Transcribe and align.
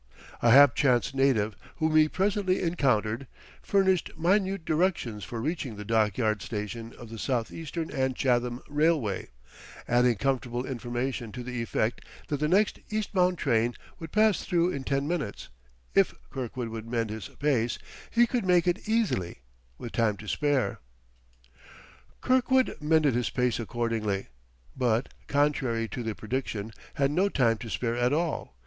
A 0.41 0.49
hapchance 0.49 1.13
native 1.13 1.55
whom 1.75 1.95
he 1.95 2.09
presently 2.09 2.59
encountered, 2.59 3.27
furnished 3.61 4.09
minute 4.17 4.65
directions 4.65 5.23
for 5.23 5.39
reaching 5.39 5.75
the 5.75 5.85
Dockyard 5.85 6.41
Station 6.41 6.91
of 6.97 7.09
the 7.09 7.19
Southeastern 7.19 7.91
and 7.91 8.15
Chatham 8.15 8.61
Rail 8.67 8.99
way, 8.99 9.27
adding 9.87 10.15
comfortable 10.15 10.65
information 10.65 11.31
to 11.33 11.43
the 11.43 11.61
effect 11.61 12.03
that 12.29 12.39
the 12.39 12.47
next 12.47 12.79
east 12.89 13.13
bound 13.13 13.37
train 13.37 13.75
would 13.99 14.11
pass 14.11 14.43
through 14.43 14.71
in 14.71 14.83
ten 14.83 15.07
minutes; 15.07 15.49
if 15.93 16.15
Kirkwood 16.31 16.69
would 16.69 16.87
mend 16.87 17.11
his 17.11 17.27
pace 17.37 17.77
he 18.09 18.25
could 18.25 18.43
make 18.43 18.67
it 18.67 18.89
easily, 18.89 19.41
with 19.77 19.91
time 19.91 20.17
to 20.17 20.27
spare. 20.27 20.79
Kirkwood 22.21 22.75
mended 22.81 23.13
his 23.13 23.29
pace 23.29 23.59
accordingly, 23.59 24.29
but, 24.75 25.13
contrary 25.27 25.87
to 25.89 26.01
the 26.01 26.15
prediction, 26.15 26.73
had 26.95 27.11
no 27.11 27.29
time 27.29 27.59
to 27.59 27.69
spare 27.69 27.95
at 27.95 28.11
all. 28.13 28.55